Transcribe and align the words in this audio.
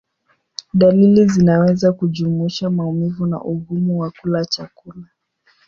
Dalili 0.73 1.25
zinaweza 1.25 1.91
kujumuisha 1.93 2.69
maumivu 2.69 3.25
na 3.25 3.41
ugumu 3.43 3.99
wa 3.99 4.11
kula 4.21 4.45
chakula. 4.45 5.03